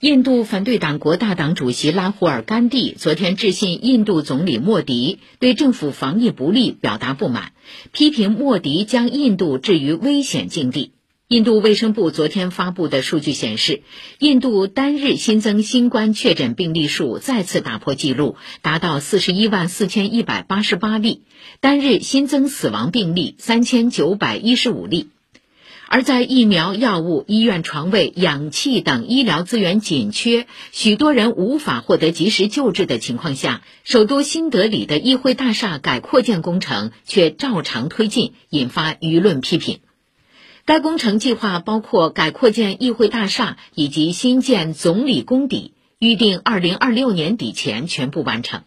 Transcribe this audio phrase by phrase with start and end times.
[0.00, 7.50] 印度反对党国大党主席拉胡尔·甘地昨天致信印度总理莫迪，对政府防疫不力表达不满，
[7.90, 10.92] 批评莫迪将印度置于危险境地。
[11.26, 13.82] 印度卫生部昨天发布的数据显示，
[14.20, 21.22] 印度单日新增新冠确诊病例数再次打破纪录，达到四十一万四千一百八十八例，
[21.58, 25.08] 单日新增死亡病例三千九百一十五例。
[25.90, 39.80] 而在疫苗、药物、医院床位、氧气等医疗资源紧缺，许多人无法获得及时救治的情况下，首都新德里的议会大厦改扩建工程却照常推进，引发舆论批评。
[40.66, 48.64] 该工程计划包括改扩建议会大厦以及新建总理公邸，预定二零二六年底前全部完成。